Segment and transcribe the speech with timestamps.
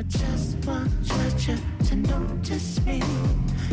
[0.00, 3.02] I just want Georgia to notice me.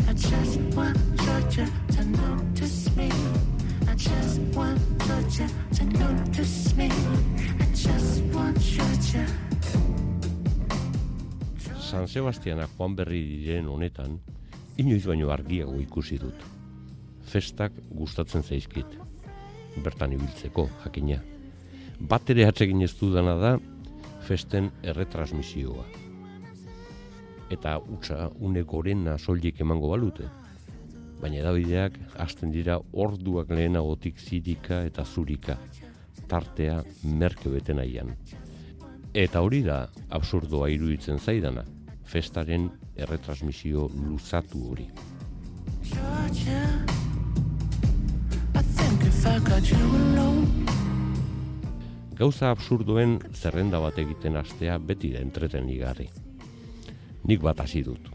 [0.06, 1.66] I just want Georgia
[1.96, 3.08] to notice me.
[3.88, 6.90] I just want Georgia to notice me.
[6.92, 9.24] I just want Georgia.
[11.80, 14.18] San Sebastiana Juan Berri diren honetan,
[14.76, 16.44] inoiz baino argiago ikusi dut.
[17.24, 18.98] Festak gustatzen zaizkit.
[19.80, 21.22] Bertan ibiltzeko, jakina.
[22.00, 23.54] Bat ere atsegin ez dudana da,
[24.28, 25.97] festen erretransmisioa.
[27.50, 30.28] Eta utza une gorena soilik emango balute.
[31.20, 35.56] Baina edabideak hasten dira orduak lehenagotik zirika eta zurika.
[36.28, 38.12] Tartea merke beten aian.
[39.14, 41.64] Eta hori da absurdoa iruditzen zaidana,
[42.04, 44.88] festaren erretransmisio luzatu hori.
[52.18, 56.10] Gauza absurdoen zerrenda bat egiten hastea beti da entretenigarri.
[57.28, 58.06] Nik bat hasi dut.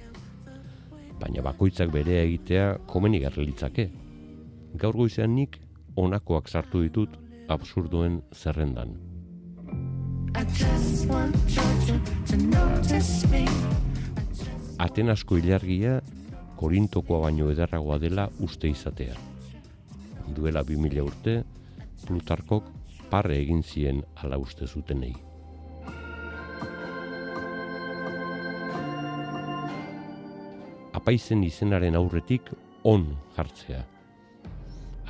[1.21, 3.85] Baina bakoitzak bere egitea komenigarri litzake.
[4.81, 5.59] Gaur goizean nik
[5.95, 7.13] honakoak sartu ditut
[7.53, 8.95] absurdoen zerrendan.
[14.83, 15.99] Atenasko ilargia
[16.57, 19.13] Korintokoa baino ederragoa dela uste izatea.
[20.33, 21.35] Duela 2000 urte,
[22.07, 22.71] Plutarkok
[23.11, 25.13] parre egin zien ala uste zutenei.
[31.03, 32.45] Apaizen izenaren aurretik
[32.87, 33.01] on
[33.35, 33.81] jartzea.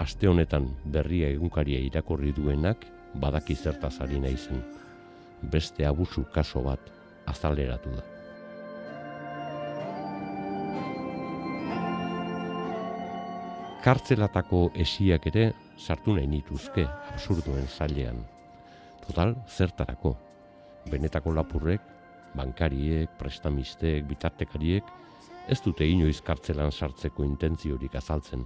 [0.02, 2.88] Aste honetan berria egunkaria irakorri duenak
[3.22, 4.64] badaki zertaz ari naizen.
[5.54, 6.90] Beste abusu kaso bat
[7.30, 8.02] azaleratu da.
[13.86, 15.46] Kartzelatako esiak ere
[15.78, 18.26] sartu nahi nituzke absurduen zailean.
[19.06, 20.18] Total, zertarako.
[20.90, 21.86] Benetako lapurrek,
[22.34, 24.94] bankariek, prestamistek, bitartekariek,
[25.48, 28.46] ez dute inoiz kartzelan sartzeko intentziorik azaltzen.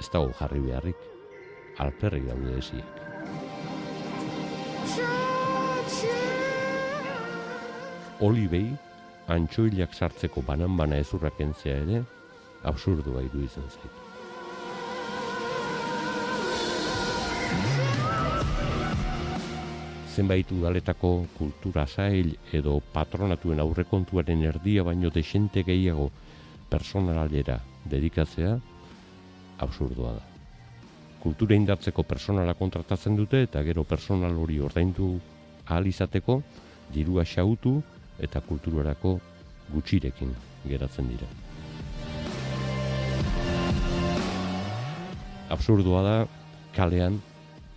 [0.00, 1.00] Ez dago jarri beharrik,
[1.78, 3.00] alperrik daude esiek.
[8.20, 8.68] Olibei,
[9.32, 12.04] antxoilak sartzeko banan-bana ezurrak entzea ere,
[12.68, 14.09] absurdua iruditzen zait.
[20.20, 26.10] Zenbait udaletako kultura sail edo patronatuen aurrekontuaren erdia baino desente gehiago
[26.68, 27.56] personalera
[27.88, 28.50] dedikatzea
[29.64, 30.26] absurdoa da.
[31.22, 35.08] Kultura indartzeko personala kontratatzen dute eta gero personal hori ordaindu
[35.66, 36.42] ahal izateko
[36.92, 37.78] dirua xautu
[38.20, 39.14] eta kulturarako
[39.72, 40.36] gutxirekin
[40.68, 41.30] geratzen dira.
[45.48, 46.16] Absurdoa da
[46.76, 47.20] kalean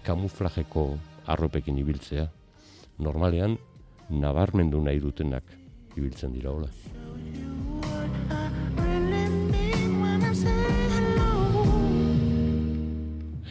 [0.03, 2.27] kamuflajeko arropekin ibiltzea.
[2.99, 3.57] Normalean,
[4.09, 5.43] nabarmendu nahi dutenak
[5.97, 6.69] ibiltzen dira hola.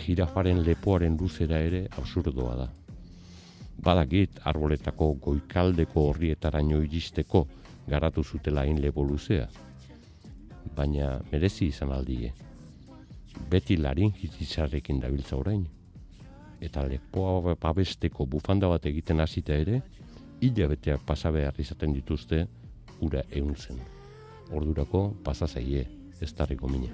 [0.03, 2.69] Jirafaren lepoaren luzera ere absurdoa da.
[3.83, 7.47] Badakit arboletako goikaldeko horrietaraino iristeko
[7.89, 9.47] garatu zutela hain lepo luzea.
[10.77, 12.33] Baina merezi izan aldie.
[13.51, 15.65] Beti larin jitizarrekin dabiltza orain
[16.63, 19.83] eta lepoa babesteko bufanda bat egiten hasita ere,
[20.43, 22.47] hilabeteak pasa behar izaten dituzte
[23.03, 23.81] ura euntzen.
[24.53, 25.87] Ordurako pasa zaie,
[26.21, 26.91] ez tarriko mina.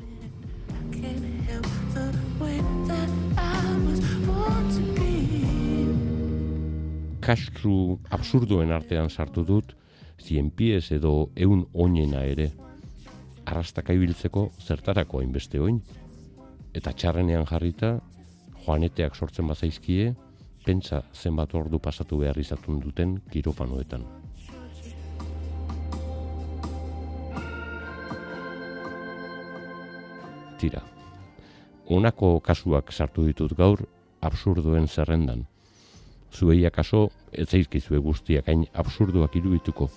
[7.21, 9.75] Kastru absurduen artean sartu dut,
[10.19, 12.51] zien pies edo eun oinena ere,
[13.49, 15.83] arrastaka ibiltzeko zertarako hainbeste oin.
[16.77, 17.99] Eta txarrenean jarrita,
[18.69, 20.13] joaneteak sortzen bazaizkie,
[20.65, 24.05] pentsa zenbat ordu pasatu behar izatun duten kirofanoetan.
[30.59, 30.83] Tira,
[31.89, 33.87] honako kasuak sartu ditut gaur
[34.21, 35.47] absurdoen zerrendan.
[36.35, 39.89] Zuei akaso ez zaizkizue guztiak hain absurdoak irudituko.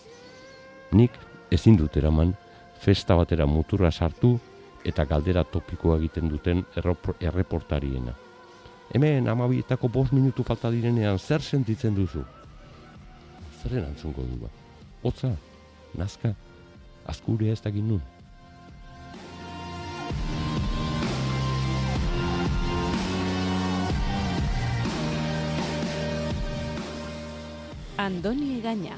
[0.96, 1.18] Nik
[1.52, 2.36] ezin dut eraman
[2.80, 4.38] festa batera muturra sartu
[4.86, 8.14] eta galdera topikoa egiten duten erreportariena.
[8.94, 12.26] Hemen amabietako bost minutu falta direnean zer sentitzen duzu?
[13.62, 14.50] Zer erantzungo du ba?
[15.04, 15.32] Hotza,
[15.96, 16.34] nazka,
[17.08, 18.02] azkure ez dakit nun.
[27.98, 28.98] Andoni Egaña,